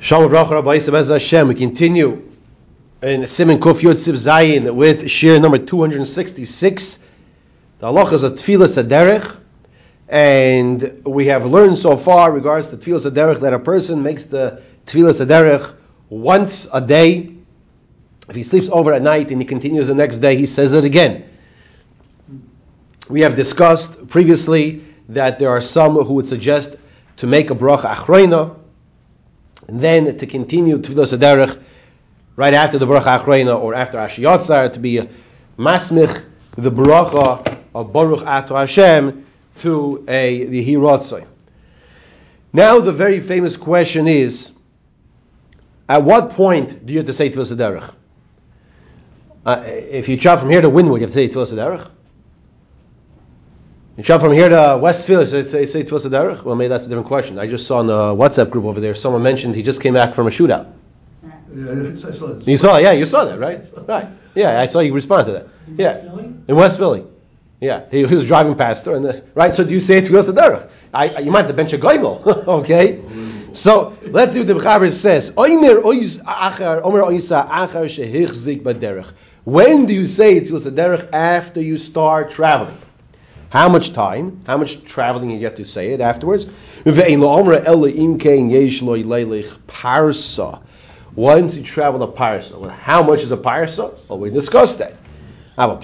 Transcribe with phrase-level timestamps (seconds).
[0.00, 1.48] Shalom Baruch Rabbi Hashem.
[1.48, 2.30] We continue
[3.02, 6.98] in Simon Kuf Yud Sib Zayin with shiur number 266.
[7.80, 9.36] The halachas of Tfilas Aderech.
[10.08, 14.62] And we have learned so far regards to Tfilas Aderech that a person makes the
[14.86, 15.74] Tfilas Aderech
[16.08, 17.34] once a day.
[18.28, 20.84] If he sleeps over at night and he continues the next day, he says it
[20.84, 21.28] again.
[23.10, 26.76] We have discussed previously that there are some who would suggest
[27.16, 28.57] to make a bracha achreina,
[29.68, 31.62] and then to continue Tfilas Aderech
[32.36, 35.08] right after the bracha achreina or after Asher Yatzar to be
[35.58, 36.24] masmich
[36.56, 39.26] the bracha of Baruch Ato Hashem
[39.60, 41.26] to a the Hiratzai.
[42.52, 44.50] Now the very famous question is,
[45.88, 47.94] at what point do you have to say Tfilas Aderech?
[49.44, 51.90] Uh, if you travel from here to Wynnewood, you have to say Tfilas Aderech.
[53.98, 56.44] You travel from here to Westfield, say, say, say Aderech?
[56.44, 57.36] Well, maybe that's a different question.
[57.36, 60.14] I just saw in the WhatsApp group over there, someone mentioned he just came back
[60.14, 60.70] from a shootout.
[61.52, 62.46] Yeah, I saw it.
[62.46, 63.64] You saw, yeah, you saw that, right?
[63.88, 64.06] Right.
[64.36, 65.48] Yeah, I saw you respond to that.
[65.66, 66.34] In Yeah, West Philly?
[66.46, 67.04] in West Philly.
[67.60, 69.52] Yeah, he, he was driving past her, and the, right.
[69.52, 70.68] So do you say Tfilas Aderech?
[70.94, 72.24] I, I- you might have to bench a goimel,
[72.60, 73.02] okay?
[73.52, 75.32] So let's see what the Mechaber says.
[75.32, 75.82] Oimer
[76.24, 79.10] achar, omer oisa achar shehichzik baderech.
[79.42, 81.12] When do you say Tfilas Aderech?
[81.12, 82.76] After you start traveling.
[83.50, 84.42] How much time?
[84.46, 86.46] How much traveling you have to say it afterwards?
[91.14, 93.94] Once you travel a parsa, well, how much is a parsa?
[94.06, 94.92] Well, we discussed that.
[95.56, 95.80] Less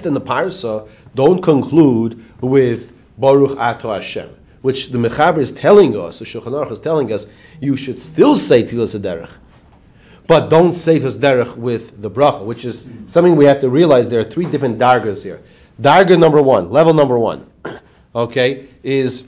[0.00, 4.28] than the parsa, don't conclude with Baruch Ato Hashem,
[4.62, 7.26] which the Mechaber is telling us, the Shulchan Aruch is telling us,
[7.60, 9.30] you should still say Tfilas Derech,
[10.26, 14.10] but don't say Tfilas Derech with the bracha, which is something we have to realize.
[14.10, 15.42] There are three different dargas here.
[15.80, 17.50] Darga number one, level number one,
[18.14, 19.26] okay, is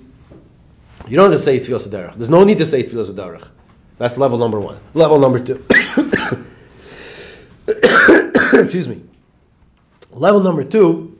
[1.06, 2.14] you don't have to say Tfilas Derech.
[2.14, 3.46] There's no need to say Tfilas Derech.
[3.98, 4.78] That's level number one.
[4.94, 5.64] Level number two.
[7.68, 9.02] Excuse me.
[10.10, 11.18] Level number two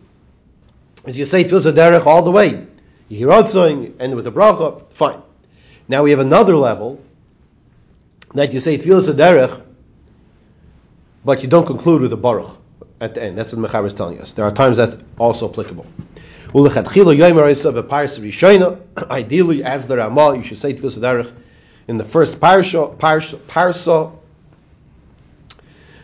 [1.07, 2.67] is you say Tfilas Derech all the way.
[3.09, 5.23] You hear and you end with a bracha, fine.
[5.89, 7.03] Now we have another level
[8.35, 9.63] that you say Tfilas Derech,
[11.25, 12.51] but you don't conclude with a baruch
[13.01, 13.39] at the end.
[13.39, 14.33] That's what Mechaber is telling us.
[14.33, 15.87] There are times that's also applicable.
[16.53, 18.79] Parsha.
[19.11, 21.33] Ideally, as the Ramah, you should say Tfilas Derech
[21.89, 24.13] in the first parsha, parsha.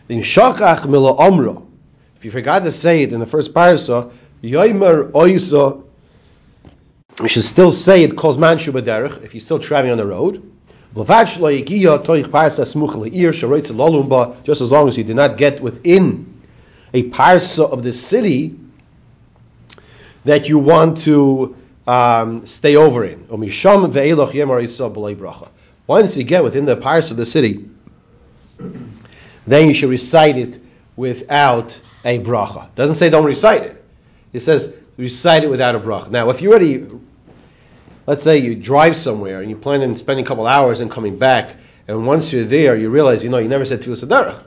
[0.09, 1.65] In shachach mila omra.
[2.17, 4.11] If you forgot to say it in the first parsa,
[4.43, 5.83] yomer oisa.
[7.21, 10.54] You should still say it calls man derech if you're still traveling on the road.
[10.95, 11.41] Just
[14.61, 16.41] as long as you did not get within
[16.93, 18.57] a parsa of the city
[20.25, 21.57] that you want to
[21.87, 23.27] um, stay over in.
[25.87, 27.69] Once you get within the parsa of the city,
[29.47, 30.61] then you should recite it
[30.97, 32.73] without a bracha.
[32.77, 33.85] Doesn't say don't recite it.
[34.33, 36.11] It says recite it without a bracha.
[36.11, 36.87] Now, if you already,
[38.07, 41.19] let's say you drive somewhere and you plan on spending a couple hours and coming
[41.19, 41.57] back,
[41.89, 44.43] and once you're there, you realize you know you never said Tfilas Aderech.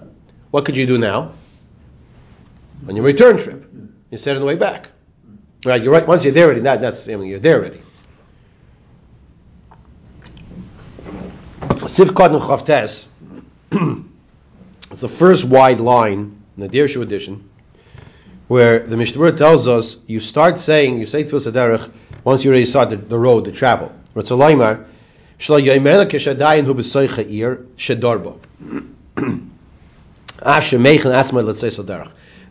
[0.52, 1.34] What could you do now?
[2.88, 3.70] On your return trip,
[4.12, 4.90] you said on the way back.
[5.66, 5.82] Right?
[5.82, 6.08] You're right.
[6.08, 7.82] Once you're there already, that, that's I mean, you're there already.
[11.88, 13.06] Sivkot and Chavtes.
[14.90, 17.50] It's the first wide line in the Dirshu edition,
[18.48, 21.92] where the Mishnah tells us you start saying, you say Tfilas Aderech
[22.24, 23.92] once you already start the, road, the travel.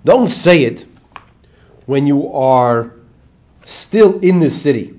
[0.05, 0.87] Don't say it
[1.87, 2.93] when you are
[3.65, 4.99] still in the city.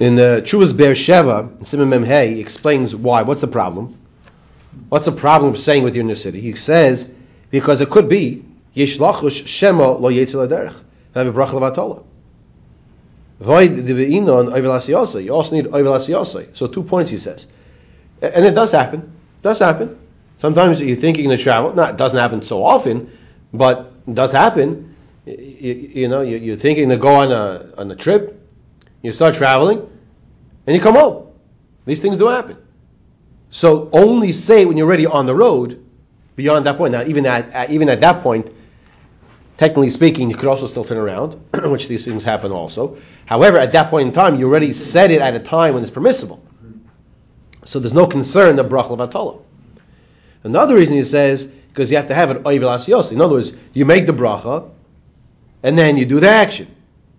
[0.00, 3.22] In uh, the Chuvas Be'er Sheva, Simon Mem he explains why.
[3.22, 3.98] What's the problem?
[4.90, 6.40] What's the problem of saying with you in the city?
[6.40, 7.10] He says,
[7.50, 10.74] because it could be, Yesh lachush shema lo yetzel aderech.
[11.14, 12.04] Have a bracha levatola.
[13.40, 17.46] Void the ve'inon oivel You also need oivel So two points he says.
[18.20, 19.00] And it does happen.
[19.00, 19.98] It does happen.
[20.40, 21.74] Sometimes you think you're thinking to travel.
[21.74, 23.16] Not, it doesn't happen so often,
[23.52, 24.94] but it does happen.
[25.26, 28.40] You, you know, you, you're thinking to go on a, on a trip.
[29.02, 29.88] You start traveling,
[30.66, 31.28] and you come home.
[31.84, 32.56] These things do happen.
[33.50, 35.84] So only say when you're already on the road.
[36.36, 38.48] Beyond that point, now even at, at even at that point,
[39.58, 41.32] technically speaking, you could also still turn around,
[41.64, 42.96] which these things happen also.
[43.26, 45.92] However, at that point in time, you already said it at a time when it's
[45.92, 46.42] permissible.
[47.66, 49.42] So there's no concern of brachal vatala.
[50.44, 53.12] Another reason he says because you have to have an oivel asiyos.
[53.12, 54.70] In other words, you make the bracha,
[55.62, 56.74] and then you do the action.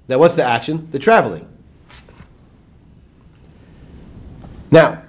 [0.07, 0.89] Now, what's the action?
[0.91, 1.47] The traveling.
[4.71, 5.03] Now,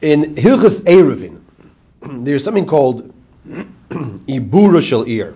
[0.00, 1.40] in Hilchas Eruvin,
[2.24, 3.12] there's something called
[4.28, 5.34] Ibura Ir.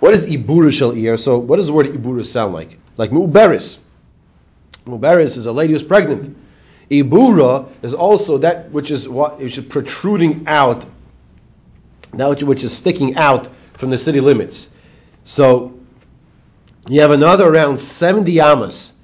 [0.00, 1.16] What is Ibura Ir?
[1.16, 2.78] So, what does the word Ibura sound like?
[2.96, 3.78] Like Mu'beris.
[4.86, 6.36] Mu'beris is a lady who's pregnant.
[6.90, 10.84] Ibura is also that which is what which is protruding out,
[12.14, 14.68] that which, is sticking out from the city limits.
[15.24, 15.78] So
[16.88, 18.94] you have another around 70 amas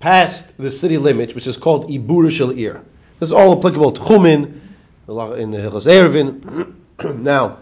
[0.00, 2.82] past the city limit, which is called Ibura Ir.
[3.20, 4.60] This is all applicable to Chumin,
[5.06, 6.74] in the Hilchos Eruvin.
[7.18, 7.58] now,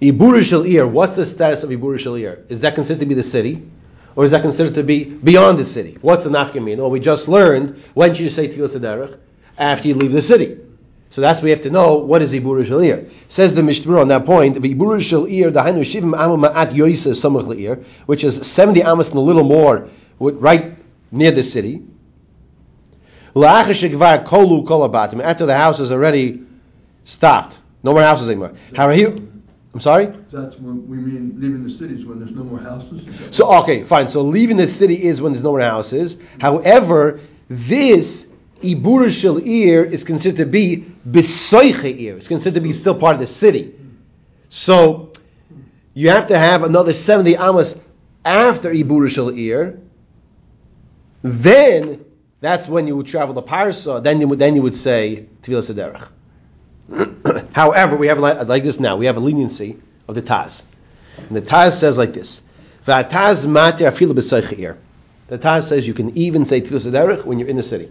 [0.00, 2.44] Ibura Shel Ir, what's the status of Ibura Shel Ir?
[2.48, 3.68] Is that considered to be the city?
[4.14, 5.98] Or is that considered to be beyond the city?
[6.00, 6.78] What's the nafkamin?
[6.78, 9.16] Well, oh, we just learned when should you say Tfilas Aderech?
[9.56, 10.58] After you leave the city.
[11.10, 11.96] So that's what we have to know.
[11.96, 13.08] What is Ibura Shel Ir?
[13.28, 14.56] Says the Mishnah on that point.
[14.56, 19.18] Ibura Shel Ir, dahainu shivim amu ma'at yoisa samach le'ir, which is 70 amos and
[19.18, 19.88] a little more,
[20.20, 20.76] right
[21.10, 21.82] near the city.
[23.34, 23.72] After
[25.46, 26.42] the house is already
[27.08, 28.52] stopped, no more houses anymore.
[28.76, 29.32] How are you?
[29.72, 30.06] I'm sorry.
[30.30, 33.02] That's when we mean leaving the cities when there's no more houses.
[33.34, 34.08] So okay, fine.
[34.08, 36.18] So leaving the city is when there's no more houses.
[36.40, 38.26] However, this
[38.62, 42.16] ibur shel ir is considered to be besoiche ir.
[42.16, 43.74] It's considered to be still part of the city.
[44.50, 45.12] So
[45.94, 47.78] you have to have another seventy amos
[48.24, 49.80] after ibur shel ir.
[51.22, 52.04] Then
[52.40, 54.02] that's when you would travel to Parsa.
[54.02, 56.08] Then you would then you would say Tfilas Derech.
[57.52, 58.96] However, we have like, this now.
[58.96, 60.62] We have a leniency of the Taz,
[61.16, 62.40] and the Taz says like this.
[62.84, 63.04] The
[65.38, 67.90] Taz says you can even say Tfilas Derech when you're in the city.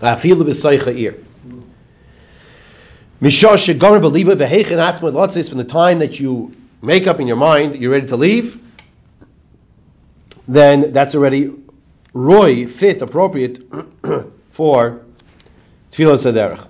[0.00, 1.22] Afilu b'seichir.
[3.20, 7.36] Mishosh shegomer beliba behechin atzma lotzis from the time that you make up in your
[7.36, 8.60] mind you're ready to leave,
[10.46, 11.50] then that's already
[12.12, 13.62] roy, fit, appropriate
[14.52, 15.00] for
[15.92, 16.68] tefillah sederach.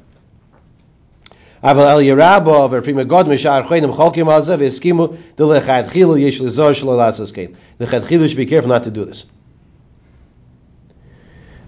[1.66, 5.08] אבל אל ירבו ופרימה גוד משאר חיינים חולקים על זה והסכימו
[5.38, 7.46] דלכתחילו יש לזור שלא לעשות כן.
[7.80, 9.26] לכתחילו should be careful not to do this.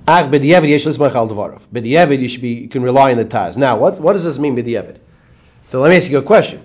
[0.05, 1.57] אך בדיעבד יש לסמך על דבריו.
[1.73, 3.57] בדיעבד you should be, you can rely on the Taz.
[3.57, 4.97] Now, what, what does this mean b'di'evid?
[5.71, 6.61] So let me ask you a question.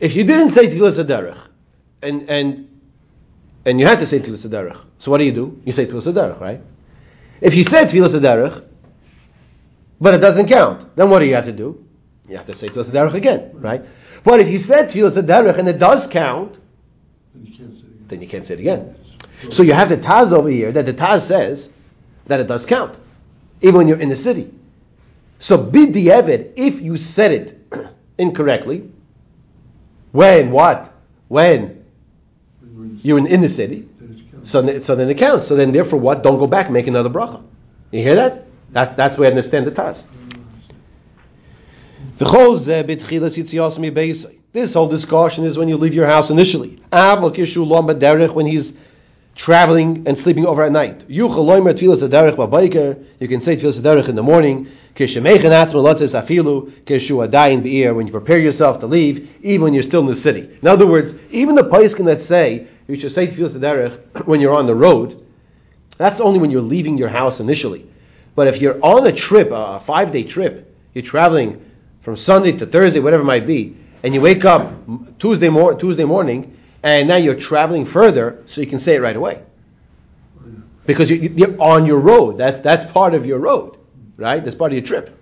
[0.00, 1.38] If you didn't say Tfilas Aderech,
[2.02, 2.68] and, and
[3.64, 4.80] and you had to say Tfilas Aderech.
[4.98, 5.60] So what do you do?
[5.64, 6.60] You say Tfilas Aderech, right?
[7.40, 8.64] If you said Tfilas Aderech,
[10.00, 11.81] but it doesn't count, then what do you have to do?
[12.27, 13.83] You have to say Tfilas Aderech again, right?
[14.23, 16.57] But if you said Tfilas Aderech and it does count,
[17.33, 18.09] Then you can't say it.
[18.09, 18.95] then you can't say it again.
[19.51, 21.67] So you have the Taz over here that the Taz says
[22.27, 22.97] that it does count,
[23.61, 24.51] even when you're in the city.
[25.39, 27.59] So bid the Evid, if you said it
[28.17, 28.89] incorrectly,
[30.13, 30.93] when, what,
[31.27, 31.83] when
[32.61, 34.47] When we're in the- you're in, in the city, then it's counted.
[34.47, 35.47] so, then- so then it counts.
[35.47, 36.23] So then therefore what?
[36.23, 37.43] Don't go back, make another bracha.
[37.91, 38.45] You hear that?
[38.71, 40.03] That's, that's where I understand the Taz.
[40.03, 40.32] Mm-hmm.
[44.53, 46.79] This whole discussion is when you leave your house initially.
[46.91, 48.73] When he's
[49.35, 51.03] traveling and sleeping over at night.
[51.07, 52.03] You can say tfilas
[53.81, 54.67] aderech in the morning.
[57.95, 60.49] When you prepare yourself to leave, even when you're still in the city.
[60.61, 64.53] In other words, even the paiskin that say you should say tfilas aderech when you're
[64.53, 65.25] on the road,
[65.97, 67.87] that's only when you're leaving your house initially.
[68.35, 71.59] But if you're on a trip, a five day trip, you're traveling
[72.03, 74.71] from Sunday to Thursday, whatever it might be, and you wake up
[75.17, 79.15] Tuesday, mor- Tuesday morning, and now you're traveling further, so you can say it right
[79.15, 79.41] away.
[80.85, 82.37] Because you, you're on your road.
[82.37, 83.77] That's, that's part of your road,
[84.17, 84.43] right?
[84.43, 85.17] That's part of your trip.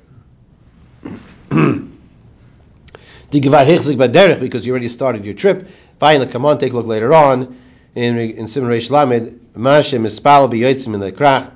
[4.40, 5.70] Because you already started your trip.
[6.00, 7.58] Finally, come on, take a look later on
[7.94, 9.40] in in Simon Reish Lamed.
[9.56, 10.52] Mashe mispal
[10.94, 11.52] in the krach.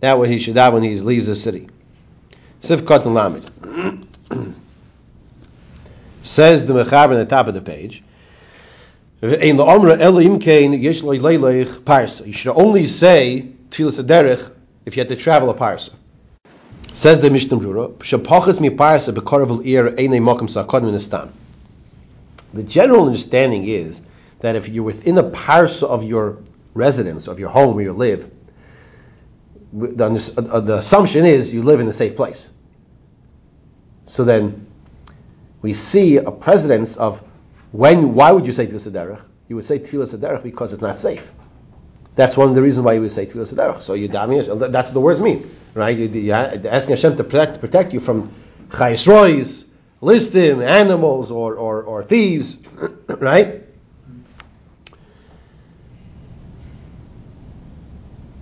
[0.00, 1.68] That what he should have when he leaves the city.
[2.60, 4.03] Sif Kotan Lamed.
[6.24, 8.02] Says the Mechaber on the top of the page.
[9.20, 9.38] You should
[12.56, 14.50] only say tfilas aderech
[14.86, 15.90] if you had to travel a parsa.
[16.94, 21.28] Says the Mishnah Berura, "Shapachas mi parsa sakod ministam."
[22.54, 24.00] The general understanding is
[24.40, 26.38] that if you're within a parsa of your
[26.72, 28.30] residence, of your home where you live,
[29.74, 32.48] the, uh, the assumption is you live in a safe place.
[34.06, 34.63] So then
[35.64, 37.22] we see a precedence of
[37.72, 39.24] when, why would you say Tfilas Aderech?
[39.48, 41.32] You would say Tfilas Aderech because it's not safe.
[42.16, 43.80] That's one of the reasons why you would say Tfilas Aderech.
[43.80, 45.96] So you davening, that's what the words mean, right?
[45.96, 48.30] You, you're asking Hashem to protect, protect you from
[48.68, 49.64] Chayes Roy's,
[50.02, 52.58] Listim, animals, or, or, or thieves,
[53.08, 53.62] right?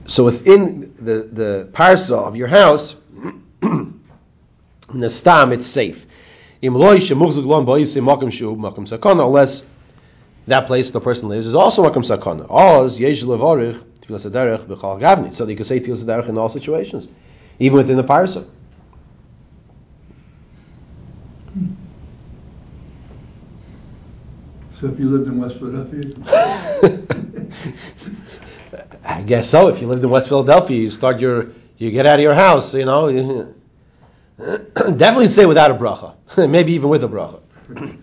[0.09, 2.97] So within the, the parsa of your house,
[4.89, 6.05] Nastam, it's safe
[9.21, 9.63] unless
[10.47, 12.47] that place the person lives is also makom sakana.
[12.51, 15.35] Oz yesh levarich tfilas haderech b'chal gavni.
[15.35, 17.09] So you can say tfilas haderech in all situations,
[17.59, 18.47] even within the parsa.
[21.53, 21.67] Hmm.
[24.81, 26.13] So if you lived in West Philadelphia,
[29.05, 29.69] I guess so.
[29.69, 32.75] If you lived in West Philadelphia, you start your, you get out of your house,
[32.75, 33.55] you know.
[34.39, 36.15] Definitely stay without a bracha,
[36.51, 37.41] maybe even with a bracha.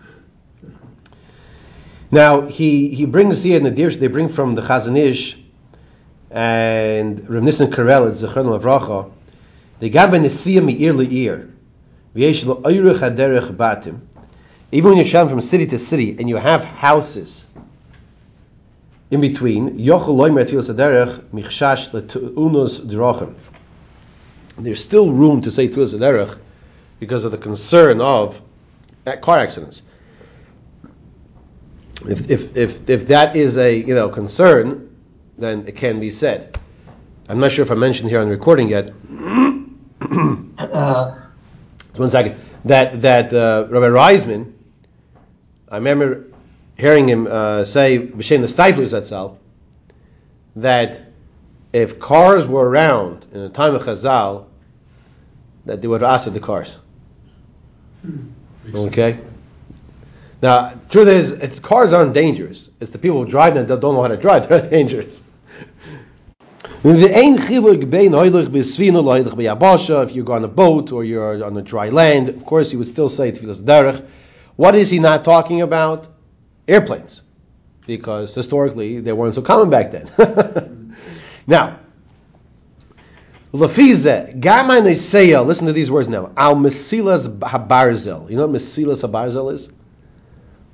[2.10, 5.36] now he he brings here in the Dirsh, they bring from the Chazon Ish
[6.30, 9.10] and Rav Nissen Karelitz Zechron Lavracha.
[9.80, 11.50] They gab in Nesiyah mi'ir le'ir,
[12.14, 14.00] v'yesh lo oyrech haderech batim.
[14.72, 17.44] Even when you're traveling from city to city and you have houses
[19.10, 23.34] in between, yochel loimer tfilas haderech michshash le'tu'unos drochem.
[24.62, 26.38] There's still room to say tfilas haderech
[26.98, 28.40] because of the concern of
[29.22, 29.82] car accidents.
[32.08, 34.94] If, if, if, if that is a you know concern,
[35.38, 36.58] then it can be said.
[37.28, 38.92] I'm not sure if I mentioned here on the recording yet.
[41.96, 42.36] One second.
[42.64, 44.52] That that uh, Rabbi Reisman,
[45.70, 46.26] I remember
[46.76, 49.38] hearing him uh, say b'shem the Stiflers itself
[50.56, 51.00] that
[51.72, 54.46] if cars were around in the time of Chazal,
[55.66, 56.76] that they would asked the cars.
[58.02, 58.28] Hmm.
[58.74, 59.18] Okay.
[60.42, 62.68] Now, truth is, it's cars aren't dangerous.
[62.80, 64.48] It's the people who drive them that don't know how to drive.
[64.48, 65.22] They're dangerous.
[66.82, 66.96] If
[70.14, 72.88] you go on a boat or you're on a dry land, of course you would
[72.88, 74.02] still say Tfilas Derech.
[74.56, 76.08] What is he not talking about?
[76.66, 77.20] Airplanes.
[77.86, 80.96] Because historically they weren't so common back then.
[81.46, 81.79] now,
[83.52, 86.32] Lafize, Gama Neseya, listen to these words now.
[86.36, 88.30] Al Mesilas Habarzel.
[88.30, 89.70] You know what Mesilas Habarzel is?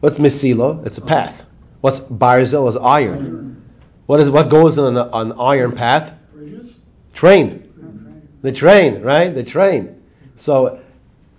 [0.00, 0.87] What's Mesila?
[0.87, 1.45] It's a path.
[1.80, 3.64] What's Barzel is iron.
[4.04, 6.12] What is what goes on an iron path?
[6.35, 6.76] Bridges?
[7.14, 8.28] Train.
[8.42, 9.35] The train, right?
[9.35, 10.02] The train.
[10.37, 10.80] So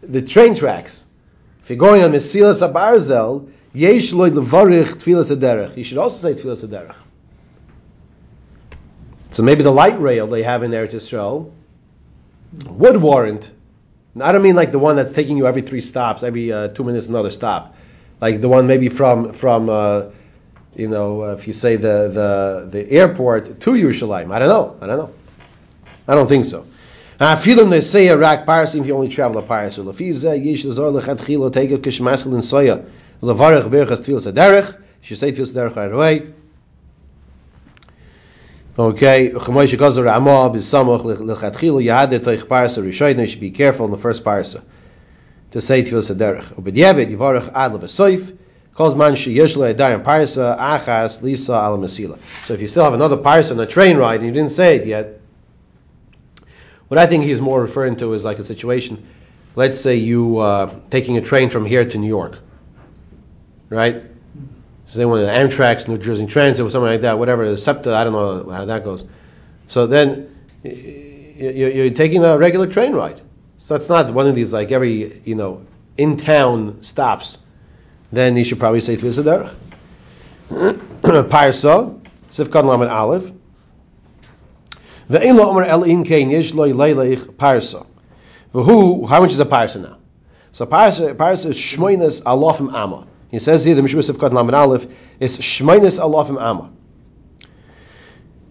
[0.02, 1.06] the train tracks.
[1.62, 5.78] If you're going on Mesilas Habarzel, Yesh loy levarich.
[5.78, 6.96] You should also say tfilas haderech.
[9.38, 11.52] So maybe the light rail they have in there to show
[12.70, 13.52] would warrant.
[14.20, 16.84] I don't mean like the one that's taking you every three stops, every uh, two
[16.84, 17.76] minutes another stop,
[18.20, 20.06] like the one maybe from from uh,
[20.76, 24.34] you know if you say the the the airport to Yerushalayim.
[24.34, 24.76] I don't know.
[24.82, 25.14] I don't know.
[26.08, 26.66] I don't think so.
[27.20, 29.84] Uh, Filim they say a rak if you only travel a parasim.
[29.84, 32.90] Lafiza yish lazor lechat chilo take a kishmaskal in soya
[33.22, 34.82] levarach berachas tfilas haderech.
[35.04, 36.34] You say tfilas haderech right away.
[38.80, 43.22] Okay, Chamoy Shekazar Ramah Bisamach Lechatchil Yahadet Toich Parsa Rishoyna.
[43.22, 44.64] You should be careful in the first parsa
[45.50, 46.54] to say Tfilas Haderech.
[46.54, 48.38] Ubedyevet Yivarach Ad Levasoif
[48.76, 52.20] calls man Sheyesh Le'edayim Parsa Achas Lisa Al Masila.
[52.46, 54.76] So if you still have another parsa on a train ride and you didn't say
[54.76, 55.22] it yet,
[56.88, 59.08] what I think he's more referring to is like a situation.
[59.56, 62.38] Let's say you uh, taking a train from here to New York,
[63.70, 64.04] right?
[64.90, 67.94] So they went to Amtrak's, New Jersey Transit, or something like that, whatever, the SEPTA,
[67.94, 69.04] I don't know how that goes.
[69.68, 73.22] So then you're taking a regular train ride.
[73.60, 75.66] So it's not one of these like every, you know,
[75.98, 77.38] in town stops.
[78.12, 79.54] Then you should probably say Tvis Aderech.
[81.30, 82.00] Parsa,
[82.32, 83.32] Sifkan Lamed Aleph.
[85.10, 87.86] Lo omer el in kein yesh lo yileilech parsa.
[88.54, 89.98] V'hu, how much is a parsa now?
[90.52, 93.08] So parsa, parsa is shmoinas alofim amma.
[93.30, 94.88] He says here the Mishnah Sifkat Lamed Aleph
[95.20, 96.72] is shmoinas alofim amma.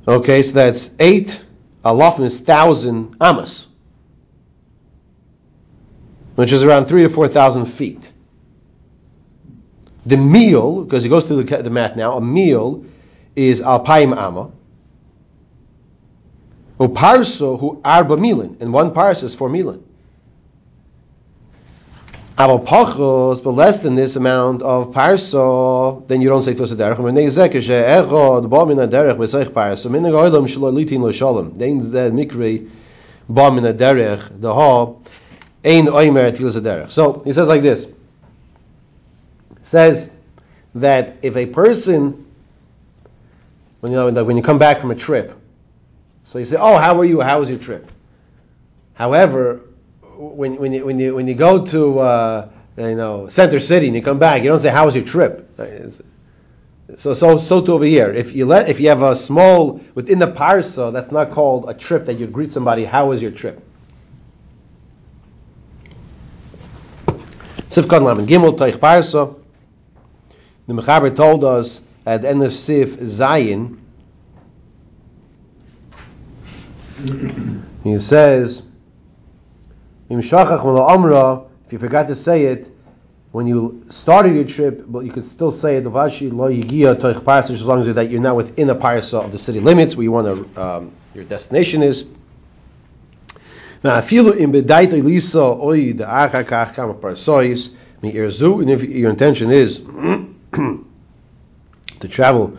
[0.06, 1.42] Okay, so that's eight
[1.84, 3.66] alofim is thousand amas,
[6.34, 8.12] which is around three to four thousand feet.
[10.04, 12.84] The meal, because he goes through the, the math now, a meal
[13.34, 14.52] is alpaim amma.
[16.78, 19.82] Uparso who arba milin, and one parsa is four milin.
[22.38, 26.98] Aval but less than this amount of parso, then you don't say tos derech.
[26.98, 31.56] When they zek she echod ba min derech parso, min goylem shlo litin lo shalom.
[31.56, 32.68] Then the mikri
[33.26, 34.84] ba min the ha
[35.64, 36.92] ein oimer tos derech.
[36.92, 37.86] So he says like this.
[39.62, 40.10] Says
[40.74, 42.26] that if a person,
[43.80, 45.34] when you know, like when you come back from a trip,
[46.24, 47.22] so you say, "Oh, how were you?
[47.22, 47.90] How was your trip?"
[48.92, 49.62] However,
[50.16, 53.96] when, when, you, when, you, when you go to uh, you know Center City and
[53.96, 55.50] you come back, you don't say, "How was your trip?"
[56.96, 58.12] So so so to over here.
[58.12, 61.74] If you let if you have a small within the parsa, that's not called a
[61.74, 62.84] trip that you greet somebody.
[62.84, 63.62] How was your trip?
[67.68, 69.34] Sifkan Gimel Parsa.
[70.66, 73.78] The Mechaber told us at the end of Sif Zayin.
[77.84, 78.62] he says,
[80.08, 82.68] "Im shachach amra." If you forgot to say it,
[83.32, 87.20] when you started your trip, but you could still say it, Vashi lo yigia toich
[87.20, 90.04] parsa, as long as that you're not within a parsa of the city limits where
[90.04, 92.06] you want to, um, your destination is.
[93.84, 97.68] Now, afilu im bedaito lisa oi de achakach kama parsois
[98.00, 99.78] mi erzu, and if your intention is
[102.00, 102.56] to travel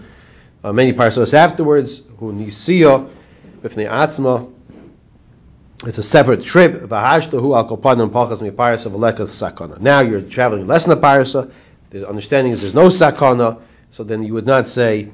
[0.64, 3.10] uh, many parsos afterwards, hu nisiya
[3.64, 4.52] b'fnei atzma,
[5.86, 6.92] it's a separate trip.
[6.92, 7.20] Al.
[9.80, 11.52] Now you're traveling less than a parasa.
[11.92, 15.12] The understanding is there's no sakana, so then you would not say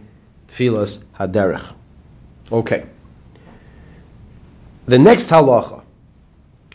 [0.47, 1.73] tfilas haderech.
[2.51, 2.85] Okay.
[4.85, 5.83] The next halacha,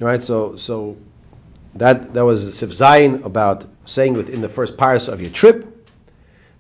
[0.01, 0.23] right?
[0.23, 0.97] So so
[1.75, 5.65] that that was Sif Zayin about saying within the first parasa of your trip.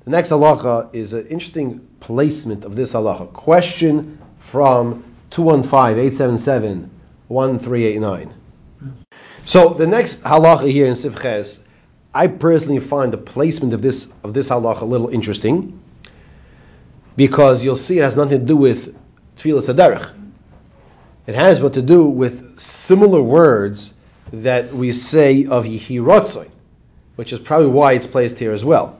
[0.04, 3.34] The next halacha is an interesting placement of this halacha.
[3.34, 6.90] Question from 215 877
[7.28, 8.34] 1389.
[9.44, 11.60] So the next halacha here in Sivches,
[12.12, 15.80] I personally find the placement of this of this halacha a little interesting
[17.16, 18.94] because you'll see it has nothing to do with
[19.36, 20.12] tefillah saderech.
[21.26, 23.92] It has what to do with similar words
[24.32, 26.48] that we say of Yehirotzoi,
[27.16, 28.98] which is probably why it's placed here as well.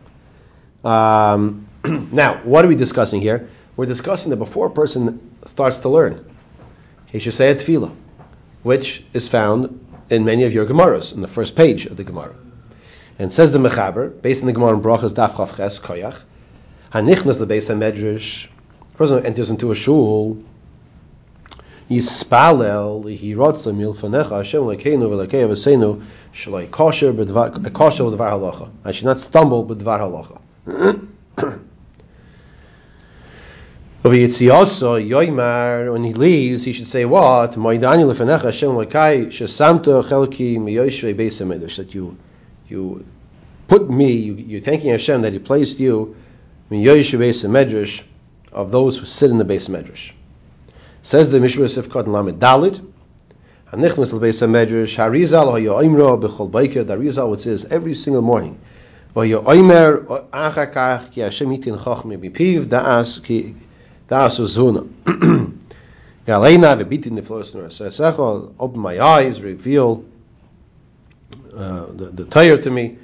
[0.85, 1.69] Um,
[2.13, 3.49] now, what are we discussing here?
[3.77, 6.25] We're discussing that before a person starts to learn,
[7.07, 7.95] he should say a tefillah
[8.63, 12.35] which is found in many of your Gemaras, in the first page of the Gemara.
[13.19, 16.23] And says the Mechaber, based on the Gemara in Brachas Daf Chav Ches Koyach,
[16.93, 18.49] Hanichnas lebeis medrash.
[18.97, 20.39] Person enters into a shul.
[21.91, 28.71] Yispalel lihirotza milfanecha Hashem lekeinu v'lekei v'seinu shalai kosher b'dvar halacha.
[28.85, 31.09] I should not stumble b'dvar halacha.
[34.09, 34.17] When
[36.05, 37.53] he leaves, he should say what?
[37.53, 37.95] That
[41.93, 42.17] you,
[42.69, 43.05] you
[43.69, 46.17] put me, you, you're thanking Hashem that He placed you
[48.51, 50.13] of those who sit in the base medrash.
[51.03, 52.81] Says the Mishnah Sifkat Lamed Dalit.
[53.71, 56.87] Hanichnas l'beis medrash Harizal hayoimro b'chol beiker.
[56.87, 58.59] The Harizal which says every single morning.
[59.15, 63.55] Vayoimer achakach ki Hashem itin chochme b'piv da'as ki
[64.09, 64.87] Das Zuna.
[66.27, 70.05] Galena, the beating the floor, so open my eyes, reveal
[71.57, 72.99] uh, the, the Torah to me.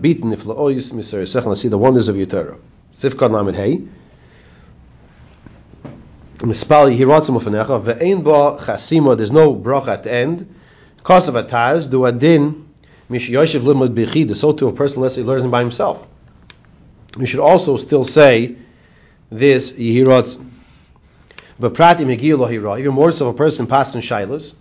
[0.00, 2.58] Beating the floor, I see the wonders of your Torah.
[2.94, 3.82] Sifkad Lamed Hey.
[6.38, 10.54] Mispal Yihiratzim Ufanecha, Ve'ein Ba Chasima, there's no brach at the end.
[11.04, 12.68] Cause of a taz, do adin,
[13.08, 16.06] Mish Yoshev Limud Bechid, so to a person unless he learns by himself.
[17.18, 18.56] You should also still say,
[19.32, 20.48] this Yehirot.
[21.58, 24.54] But Prati Megil lo Hira, even more so if a person passed in Shilas.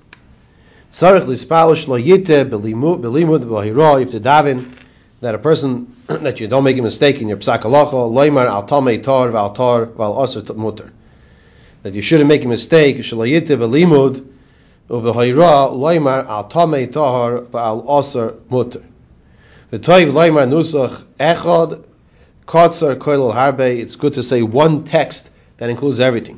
[0.92, 4.72] Sarich Lispalish lo Yite Belimud Vahira, if to daven
[5.20, 8.66] that a person that you don't make a mistake in your psak halacha, loymar al
[8.68, 10.92] tamei tar val tar val aser mutter.
[11.84, 14.28] That you shouldn't make a mistake, shalayite belimud
[14.90, 18.84] uvahira loymar al tamei tar val aser mutter.
[19.70, 21.84] The toiv loymar nusach echad
[22.52, 26.38] Kotzar Koil Harbe, it's good to say one text that includes everything.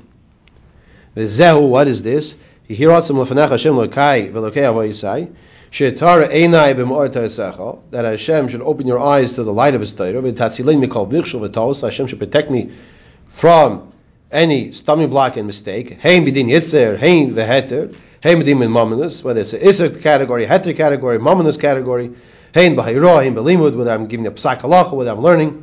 [1.17, 2.36] Zehu, what is this?
[2.69, 2.86] That
[8.06, 10.21] Hashem should open your eyes to the light of His Torah.
[11.82, 12.71] Hashem should protect me
[13.30, 13.91] from
[14.32, 15.97] any stumbling block and mistake.
[15.99, 20.78] Hein b'din yitzer, hein v'heter, hein b'din min mamonus, whether it's an iser category, heter
[20.78, 22.12] category, mamonus category,
[22.54, 25.62] hein b'hayro, hein b'limud, whether I'm giving a psak halacha, whether I'm learning.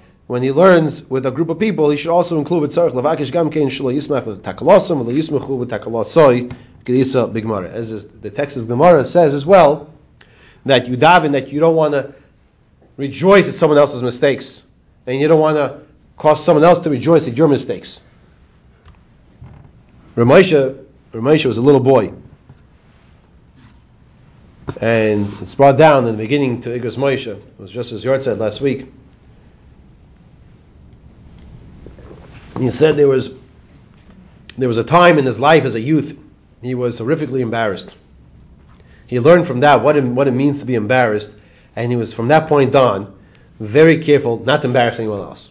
[0.31, 3.33] when he learns with a group of people, he should also include with tzarich lavakish
[3.33, 6.49] gam kein shlo yismach takalosim with yismachu takalosoi
[6.85, 7.69] kedisa bigmara.
[7.69, 9.93] As is, the text of Gemara says as well
[10.65, 12.15] that you daven that you don't want to
[12.95, 14.63] rejoice at someone else's mistakes,
[15.05, 15.81] and you don't want to
[16.15, 17.99] cause someone else to rejoice at your mistakes.
[20.15, 22.13] Ramesha, Ramesha was a little boy.
[24.79, 27.27] And it's brought down in the beginning to Igros Moshe.
[27.27, 28.87] It was just as Yort said last week.
[32.61, 33.31] He said there was
[34.57, 36.17] there was a time in his life as a youth
[36.61, 37.95] he was horrifically embarrassed.
[39.07, 41.31] He learned from that what it, what it means to be embarrassed,
[41.75, 43.17] and he was from that point on
[43.59, 45.49] very careful not to embarrass anyone else.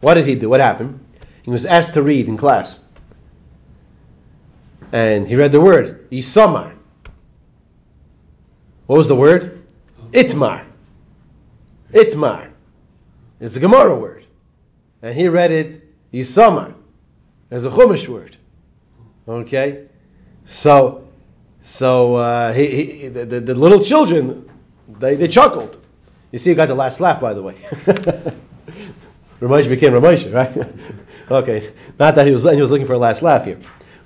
[0.00, 0.48] What did he do?
[0.48, 0.98] What happened?
[1.44, 2.80] He was asked to read in class.
[4.90, 6.72] And he read the word, Isamar.
[8.86, 9.62] What was the word?
[10.10, 10.64] Itmar.
[11.92, 12.50] Itmar.
[13.40, 14.24] It's a Gemara word.
[15.02, 15.81] And he read it,
[16.12, 16.74] Isamar.
[17.50, 18.36] It's a Chumash word.
[19.28, 19.86] Okay?
[20.46, 21.06] So,
[21.62, 24.50] so uh, he, he, the, the, the little children,
[24.98, 25.78] they, they chuckled.
[26.30, 27.54] You see, he got the last laugh, by the way.
[29.40, 30.66] Ramesh became Ramesh, right?
[31.30, 33.58] okay, not that he was he was looking for a last laugh here,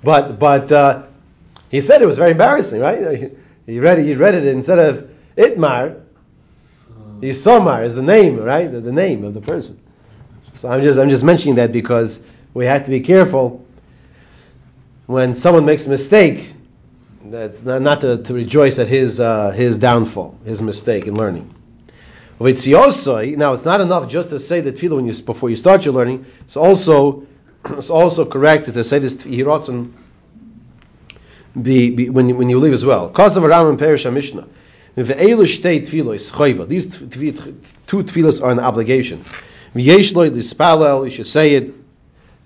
[0.03, 1.03] but but uh,
[1.69, 3.31] he said it was very embarrassing, right?
[3.67, 6.01] He read it, he read it instead of Itmar,
[7.19, 8.71] Yisomar is the name, right?
[8.71, 9.79] The, the name of the person.
[10.57, 12.19] So I'm just I'm just mentioning that because
[12.55, 13.63] we have to be careful
[15.05, 16.53] when someone makes a mistake.
[17.25, 21.53] That's not, not to, to rejoice at his uh, his downfall, his mistake in learning.
[22.39, 25.93] Now it's not enough just to say the tefillah when you before you start your
[25.93, 26.25] learning.
[26.41, 27.27] It's also
[27.65, 29.93] it's also correct to say this hirotzen
[31.61, 33.09] be, be when when you leave as well.
[33.09, 34.47] Cause of Aram and Perish Mishnah.
[34.95, 35.13] These two
[38.03, 39.23] tefillos are an obligation.
[39.75, 41.73] V'yesh loy lispalel, you should say it.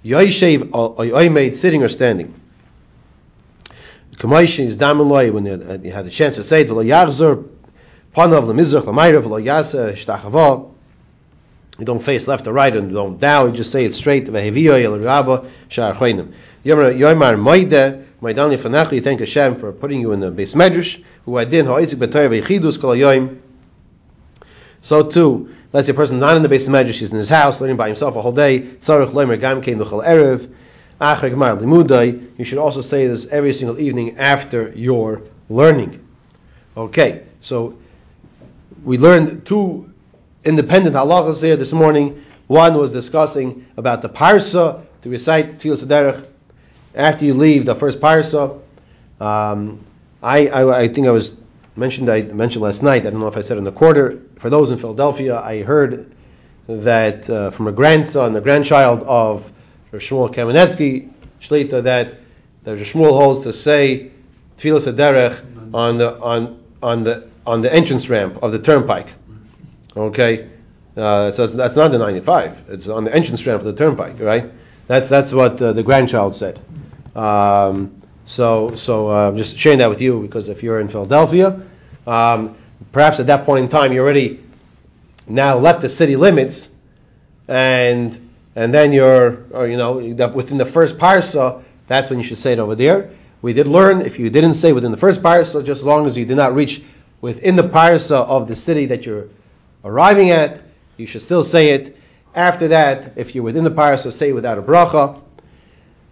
[0.04, 2.34] Yoishev uh, uh, oimed sitting or standing.
[4.16, 6.68] Kamaishin is dameloi when you uh, had the chance to say it.
[6.68, 7.48] V'lo yachzor
[8.16, 10.70] Panav lemizrach l'mayrav lo yasa shtachava.
[11.80, 13.52] You don't face left or right and don't down.
[13.52, 14.26] You just say it straight.
[14.28, 16.34] Veheviyo el rabba shar choinim.
[16.66, 18.94] Yomar moide moidani fanachu.
[18.94, 21.02] You thank Hashem for putting you in the base medrash.
[21.24, 23.40] Who I did ha'itzik b'toyer v'yichidus kol yoyim.
[24.82, 27.62] So too, let's say a person not in the base medrash, he's in his house
[27.62, 28.60] learning by himself a whole day.
[28.60, 30.54] Gam kein l'chol erev.
[31.02, 32.38] Limudai.
[32.38, 36.06] You should also say this every single evening after your learning.
[36.78, 37.78] Okay, so
[38.84, 39.91] we learned two
[40.46, 42.24] independent halachas here this morning.
[42.48, 46.26] One was discussing about the parsa to recite Tfilas Derech
[46.94, 48.60] after you leave the first parsa.
[49.20, 49.80] Um,
[50.22, 51.36] I, I, I, think I was
[51.76, 53.06] mentioned I mentioned last night.
[53.06, 54.22] I don't know if I said in the quarter.
[54.36, 56.12] For those in Philadelphia, I heard
[56.68, 59.52] that uh, from a grandson, a grandchild of
[59.94, 62.18] Shmuel Kamenetsky Shlita, that
[62.64, 64.12] that Shmuel holds to say
[64.58, 69.08] Tfilas Derech on the on on the on the entrance ramp of the turnpike.
[69.96, 70.50] Okay,
[70.96, 72.66] uh, so that's not the 95.
[72.70, 74.52] It's on the entrance ramp of the turnpike, right?
[74.88, 76.62] That's that's what uh, the grandchild said.
[77.16, 78.01] Um,
[78.32, 81.62] so so uh, I'm just sharing that with you because if you're in Philadelphia,
[82.08, 82.56] um,
[82.94, 84.41] perhaps at that point in time you already
[85.28, 86.70] now left the city limits,
[87.50, 89.96] and and then you're or, you know
[90.34, 91.62] within the first parsa.
[91.88, 93.10] That's when you should say it over there.
[93.41, 96.15] We did learn if you didn't say within the first parsa, just as long as
[96.15, 96.82] you did not reach
[97.20, 99.28] within the parsa of the city that you're
[99.84, 100.62] arriving at,
[100.96, 101.98] you should still say it.
[102.34, 105.20] After that, if you're within the parsa, say it without a bracha.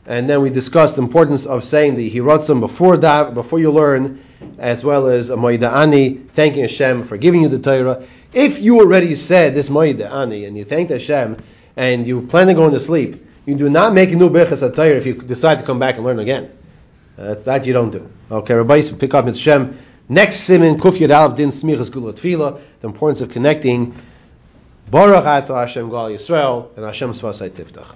[0.09, 4.19] And then we discussed the importance of saying the hirotzim before that, before you learn,
[4.57, 8.03] as well as a ani, thanking Hashem for giving you the Torah.
[8.33, 11.37] If you already said this ani and you thanked Hashem
[11.77, 14.95] and you plan to go to sleep, you do not make a new berachas Torah
[14.95, 16.57] if you decide to come back and learn again.
[17.15, 18.09] Uh, that you don't do.
[18.31, 19.77] Okay, Rabbi, pick up Hashem.
[20.09, 23.93] Next simin kuf yud din smichas gulat tefila, the importance of connecting
[24.89, 27.95] Baruch Ato Hashem Gal Yisrael and Hashem Svasai Tiftach.